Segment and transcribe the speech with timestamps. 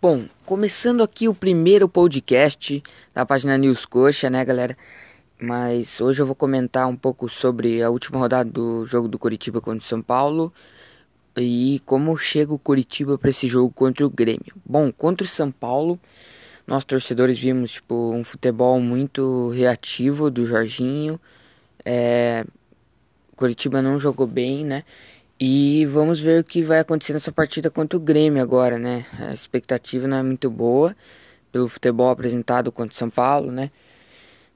[0.00, 2.82] Bom, começando aqui o primeiro podcast
[3.14, 4.76] da página News Coxa, né, galera?
[5.40, 9.58] Mas hoje eu vou comentar um pouco sobre a última rodada do jogo do Curitiba
[9.58, 10.52] contra o São Paulo
[11.34, 14.54] e como chega o Curitiba para esse jogo contra o Grêmio.
[14.66, 15.98] Bom, contra o São Paulo,
[16.66, 21.18] nós torcedores vimos tipo um futebol muito reativo do Jorginho.
[21.86, 22.44] É,
[23.34, 24.84] Curitiba não jogou bem, né?
[25.38, 29.04] E vamos ver o que vai acontecer nessa partida contra o Grêmio agora, né?
[29.18, 30.96] A expectativa não é muito boa
[31.52, 33.70] pelo futebol apresentado contra o São Paulo, né?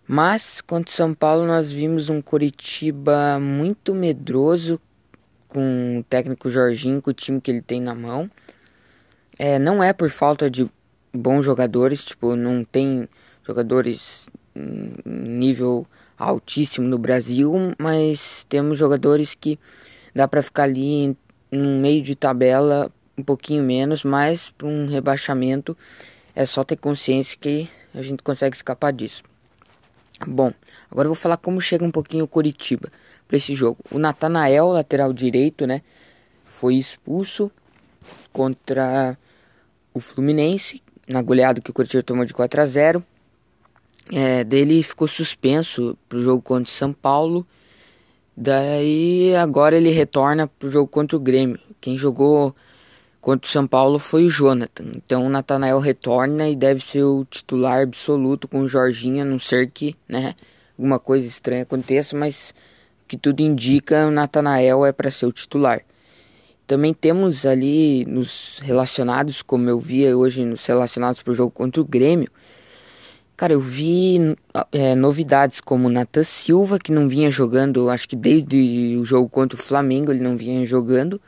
[0.07, 4.81] Mas contra o São Paulo nós vimos um Curitiba muito medroso
[5.49, 8.31] com o técnico Jorginho, com o time que ele tem na mão.
[9.39, 10.67] É, não é por falta de
[11.13, 13.07] bons jogadores, tipo, não tem
[13.47, 14.27] jogadores
[15.05, 15.87] nível
[16.19, 19.59] altíssimo no Brasil, mas temos jogadores que
[20.15, 21.17] dá para ficar ali
[21.51, 25.77] no meio de tabela um pouquinho menos, mas para um rebaixamento
[26.35, 29.23] é só ter consciência que a gente consegue escapar disso.
[30.27, 30.53] Bom,
[30.91, 32.91] agora eu vou falar como chega um pouquinho o Curitiba
[33.27, 33.79] para esse jogo.
[33.91, 35.83] O Natanael, lateral direito, né,
[36.45, 37.51] foi expulso
[38.33, 39.17] contra
[39.93, 43.05] o Fluminense na goleada que o Curitiba tomou de 4 a 0.
[44.13, 47.47] É, dele ficou suspenso para o jogo contra o São Paulo
[48.43, 51.59] Daí agora ele retorna pro jogo contra o Grêmio.
[51.79, 52.57] Quem jogou
[53.21, 54.93] contra o São Paulo foi o Jonathan.
[54.97, 59.39] Então o Natanael retorna e deve ser o titular absoluto com o Jorginho, a não
[59.39, 60.35] ser que, né,
[60.79, 62.55] alguma coisa estranha aconteça, mas
[63.07, 65.83] que tudo indica, o Natanael é para ser o titular.
[66.67, 71.83] Também temos ali nos relacionados, como eu via hoje nos relacionados para o jogo contra
[71.83, 72.31] o Grêmio,
[73.41, 74.37] Cara, eu vi
[74.71, 79.31] é, novidades como o Nathan Silva, que não vinha jogando, acho que desde o jogo
[79.31, 81.19] contra o Flamengo ele não vinha jogando.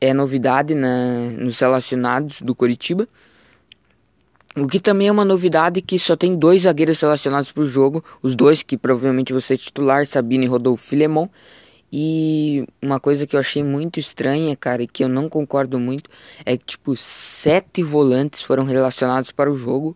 [0.00, 3.06] É novidade na, nos relacionados do Coritiba.
[4.56, 8.02] O que também é uma novidade que só tem dois zagueiros relacionados para o jogo.
[8.22, 11.28] Os dois que provavelmente vão ser titular, Sabine e Rodolfo Filemon.
[11.92, 16.08] E uma coisa que eu achei muito estranha, cara, e que eu não concordo muito,
[16.46, 19.94] é que, tipo, sete volantes foram relacionados para o jogo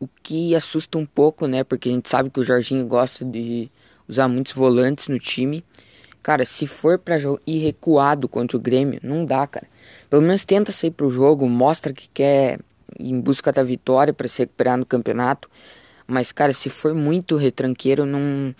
[0.00, 1.64] o que assusta um pouco, né?
[1.64, 3.70] Porque a gente sabe que o Jorginho gosta de
[4.06, 5.64] usar muitos volantes no time.
[6.22, 7.16] Cara, se for para
[7.46, 9.66] ir recuado contra o Grêmio, não dá, cara.
[10.08, 12.60] Pelo menos tenta sair pro jogo, mostra que quer
[12.98, 15.48] ir em busca da vitória para se recuperar no campeonato.
[16.06, 18.54] Mas, cara, se for muito retranqueiro, não,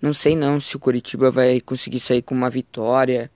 [0.00, 3.30] não sei não se o Curitiba vai conseguir sair com uma vitória.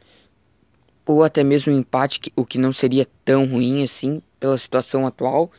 [1.04, 5.50] Ou até mesmo um empate, o que não seria tão ruim assim, pela situação atual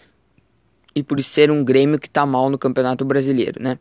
[0.96, 3.78] e por ser um Grêmio que está mal no Campeonato Brasileiro, né?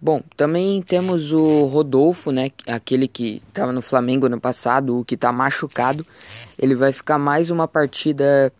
[0.00, 2.50] Bom, também temos o Rodolfo, né?
[2.66, 6.04] Aquele que estava no Flamengo ano passado, o que está machucado.
[6.58, 8.52] Ele vai ficar mais uma partida.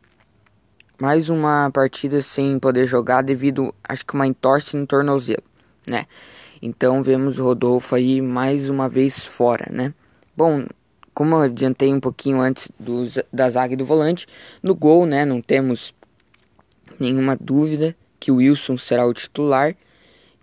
[1.01, 5.43] Mais uma partida sem poder jogar devido, acho que uma entorse no tornozelo,
[5.85, 6.07] né?
[6.61, 9.93] Então vemos o Rodolfo aí mais uma vez fora, né?
[10.37, 10.65] Bom,
[11.13, 14.29] como eu adiantei um pouquinho antes do, da zaga e do volante,
[14.63, 15.25] no gol, né?
[15.25, 15.93] Não temos
[17.03, 19.75] nenhuma dúvida que o Wilson será o titular.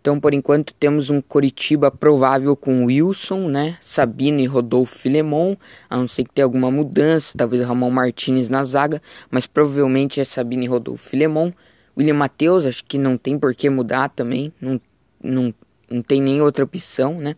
[0.02, 3.78] Então, por enquanto, temos um Coritiba provável com Wilson, né?
[3.82, 5.56] Sabino e Rodolfo Filemon,
[5.90, 10.24] a não ser que tenha alguma mudança, talvez Ramon Martinez na zaga, mas provavelmente é
[10.24, 11.52] Sabino e Rodolfo Filemon.
[11.98, 14.80] William Matheus, acho que não tem por que mudar também, não,
[15.22, 15.54] não,
[15.90, 17.36] não tem nem outra opção, né?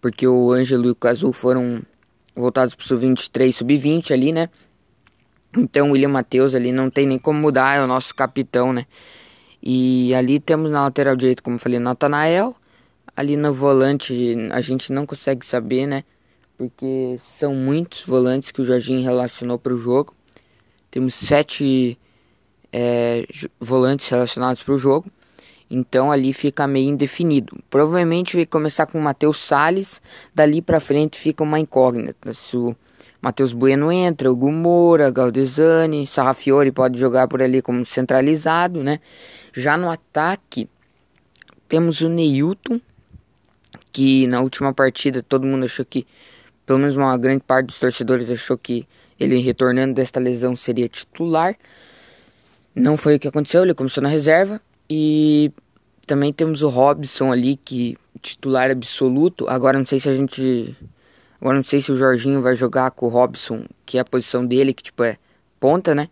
[0.00, 1.80] Porque o Ângelo e o Cazu foram
[2.36, 4.50] voltados para o sub-23, sub-20 ali, né?
[5.56, 8.86] Então o William Matheus ali não tem nem como mudar, é o nosso capitão, né?
[9.62, 12.56] E ali temos na lateral direita, como eu falei, Natanael.
[13.14, 16.04] Ali no volante a gente não consegue saber, né?
[16.56, 20.14] Porque são muitos volantes que o Jorginho relacionou para o jogo.
[20.90, 21.98] Temos sete
[22.72, 23.26] é,
[23.60, 25.10] volantes relacionados para o jogo.
[25.74, 27.58] Então ali fica meio indefinido.
[27.70, 30.02] Provavelmente vai começar com o Matheus Salles.
[30.34, 32.34] Dali para frente fica uma incógnita.
[32.34, 32.76] Se o
[33.22, 39.00] Matheus Bueno entra, o Gumora, Galdesani, Sarrafiori pode jogar por ali como centralizado, né?
[39.54, 40.68] Já no ataque,
[41.66, 42.78] temos o Neilton,
[43.90, 46.06] que na última partida todo mundo achou que,
[46.66, 48.86] pelo menos uma grande parte dos torcedores achou que
[49.18, 51.56] ele retornando desta lesão seria titular.
[52.74, 54.60] Não foi o que aconteceu, ele começou na reserva.
[54.94, 55.50] E
[56.06, 59.48] também temos o Robson ali, que titular absoluto.
[59.48, 60.76] Agora não sei se a gente
[61.42, 64.46] Agora não sei se o Jorginho vai jogar com o Robson, que é a posição
[64.46, 65.18] dele, que tipo é
[65.58, 66.08] ponta, né?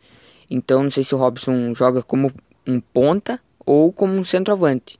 [0.50, 2.32] Então não sei se o Robson joga como
[2.66, 4.98] um ponta ou como um centroavante.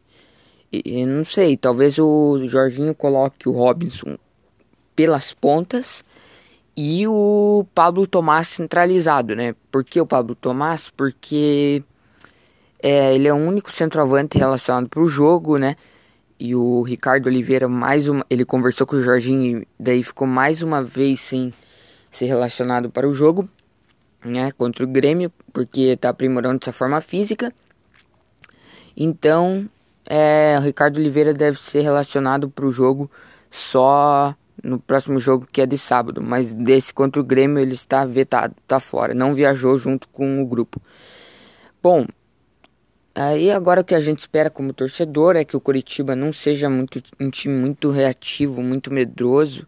[0.72, 4.16] E, não sei, talvez o Jorginho coloque o Robson
[4.94, 6.04] pelas pontas
[6.76, 9.56] e o Pablo Tomás centralizado, né?
[9.69, 10.88] Por que o Pablo Tomás?
[10.90, 11.82] Porque
[12.82, 15.77] é, ele é o único centroavante relacionado para o jogo, né?
[16.38, 20.62] E o Ricardo Oliveira, mais uma, ele conversou com o Jorginho e daí ficou mais
[20.62, 21.53] uma vez sem
[22.11, 23.49] ser relacionado para o jogo,
[24.25, 24.50] né?
[24.53, 27.53] Contra o Grêmio, porque está aprimorando sua forma física.
[28.97, 29.69] Então,
[30.06, 33.11] é, o Ricardo Oliveira deve ser relacionado para o jogo
[33.50, 38.05] só no próximo jogo que é de sábado, mas desse contra o Grêmio ele está
[38.05, 40.81] vetado, está fora, não viajou junto com o grupo.
[41.83, 42.06] Bom,
[43.15, 46.69] aí agora o que a gente espera como torcedor é que o Curitiba não seja
[46.69, 49.67] muito um time muito reativo, muito medroso,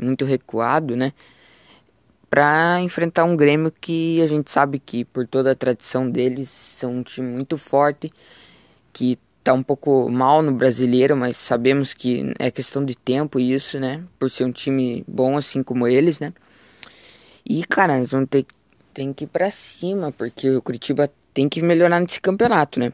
[0.00, 1.12] muito recuado, né?
[2.30, 6.96] Para enfrentar um Grêmio que a gente sabe que por toda a tradição deles são
[6.96, 8.12] um time muito forte,
[8.92, 13.80] que tá um pouco mal no brasileiro, mas sabemos que é questão de tempo isso,
[13.80, 14.04] né?
[14.18, 16.34] Por ser um time bom assim como eles, né?
[17.48, 18.44] E, cara, nós vamos ter
[18.98, 21.08] tem que ir pra cima, porque o Curitiba
[21.38, 22.92] tem que melhorar nesse campeonato, né?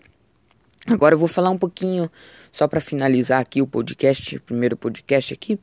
[0.86, 2.10] Agora eu vou falar um pouquinho,
[2.52, 5.58] só para finalizar aqui o podcast, o primeiro podcast aqui,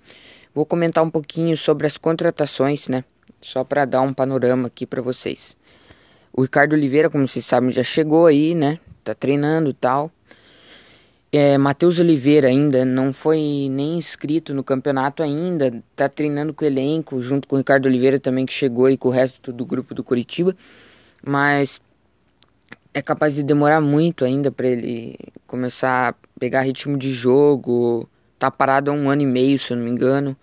[0.52, 3.04] vou comentar um pouquinho sobre as contratações, né?
[3.40, 5.56] Só para dar um panorama aqui para vocês.
[6.34, 8.80] O Ricardo Oliveira, como vocês sabem, já chegou aí, né?
[9.04, 10.12] Tá treinando e tal.
[11.32, 16.68] É, Matheus Oliveira ainda não foi nem inscrito no campeonato ainda, tá treinando com o
[16.68, 19.94] elenco, junto com o Ricardo Oliveira também que chegou e com o resto do grupo
[19.94, 20.56] do Curitiba,
[21.24, 21.80] mas
[22.94, 25.18] é capaz de demorar muito ainda para ele
[25.48, 29.78] começar a pegar ritmo de jogo, tá parado há um ano e meio, se eu
[29.78, 30.36] não me engano,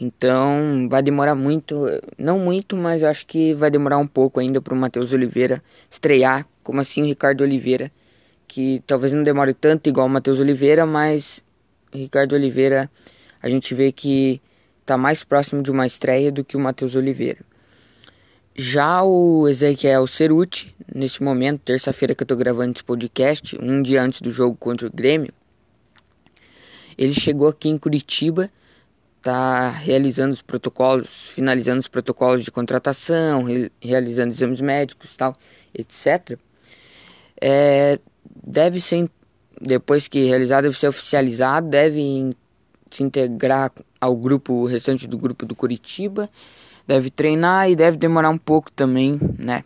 [0.00, 1.86] então vai demorar muito,
[2.18, 5.62] não muito, mas eu acho que vai demorar um pouco ainda para o Matheus Oliveira
[5.90, 7.90] estrear, como assim o Ricardo Oliveira
[8.46, 11.44] que talvez não demore tanto igual o Matheus Oliveira, mas
[11.92, 12.90] Ricardo Oliveira
[13.42, 14.40] a gente vê que
[14.80, 17.40] está mais próximo de uma estreia do que o Matheus Oliveira.
[18.58, 24.02] Já o Ezequiel Ceruti, nesse momento, terça-feira que eu estou gravando esse podcast, um dia
[24.02, 25.30] antes do jogo contra o Grêmio,
[26.96, 28.50] ele chegou aqui em Curitiba,
[29.18, 35.36] está realizando os protocolos, finalizando os protocolos de contratação, re realizando exames médicos, tal,
[35.74, 36.38] etc.
[37.38, 37.98] É,
[38.42, 39.06] deve ser,
[39.60, 42.34] depois que realizado, deve ser oficializado, deve
[42.90, 43.70] se integrar
[44.00, 46.30] ao grupo restante do grupo do Curitiba,
[46.86, 49.64] deve treinar e deve demorar um pouco também, né,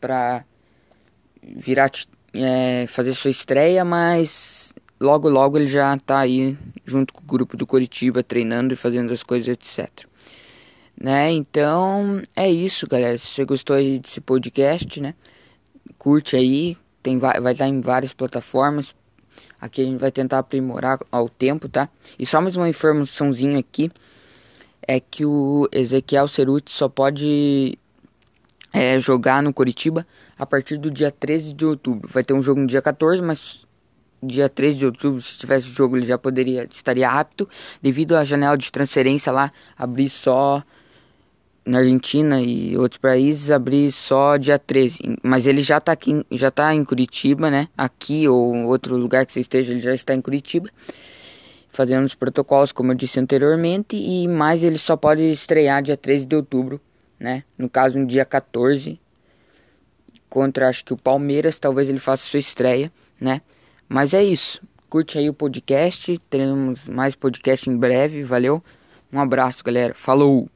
[0.00, 0.44] para
[1.42, 1.90] virar
[2.32, 7.56] é, fazer sua estreia, mas logo logo ele já tá aí junto com o grupo
[7.56, 10.06] do Curitiba treinando e fazendo as coisas etc.
[10.98, 11.30] Né?
[11.32, 13.18] Então é isso, galera.
[13.18, 15.14] Se você gostou aí desse podcast, né?
[15.98, 18.94] Curte aí, tem, vai, estar em várias plataformas.
[19.60, 21.88] Aqui a gente vai tentar aprimorar ao tempo, tá?
[22.18, 23.90] E só mais uma informaçãozinha aqui.
[24.82, 27.78] É que o Ezequiel Ceruti só pode
[28.72, 30.06] é, jogar no Curitiba
[30.38, 32.08] a partir do dia 13 de outubro.
[32.12, 33.66] Vai ter um jogo no dia 14, mas
[34.22, 37.48] dia 13 de outubro, se tivesse jogo, ele já poderia estaria apto,
[37.80, 40.62] devido à janela de transferência lá abrir só
[41.64, 45.18] na Argentina e outros países abrir só dia 13.
[45.22, 47.68] Mas ele já está aqui, já tá em Curitiba, né?
[47.76, 50.68] Aqui ou outro lugar que você esteja, ele já está em Curitiba.
[51.76, 56.24] Fazendo os protocolos, como eu disse anteriormente, e mais ele só pode estrear dia 13
[56.24, 56.80] de outubro,
[57.20, 57.44] né?
[57.58, 58.98] No caso, no dia 14,
[60.26, 63.42] contra acho que o Palmeiras, talvez ele faça sua estreia, né?
[63.86, 64.62] Mas é isso.
[64.88, 68.64] Curte aí o podcast, teremos mais podcast em breve, valeu?
[69.12, 69.92] Um abraço, galera.
[69.92, 70.48] Falou!